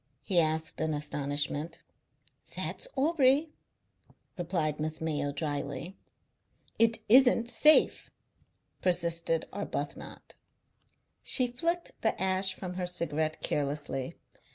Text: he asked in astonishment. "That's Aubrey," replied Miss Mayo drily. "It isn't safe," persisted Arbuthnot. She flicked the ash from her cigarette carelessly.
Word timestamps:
he 0.23 0.39
asked 0.39 0.81
in 0.81 0.95
astonishment. 0.95 1.83
"That's 2.55 2.87
Aubrey," 2.95 3.51
replied 4.35 4.79
Miss 4.79 4.99
Mayo 4.99 5.31
drily. 5.31 5.95
"It 6.79 6.97
isn't 7.07 7.51
safe," 7.51 8.09
persisted 8.81 9.47
Arbuthnot. 9.53 10.33
She 11.21 11.45
flicked 11.45 11.91
the 12.01 12.19
ash 12.19 12.55
from 12.55 12.73
her 12.81 12.87
cigarette 12.87 13.41
carelessly. 13.43 14.15